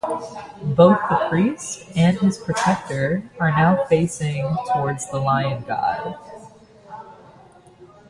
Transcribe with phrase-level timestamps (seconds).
[0.75, 6.15] Both the priest and his protector are facing towards the lion-god.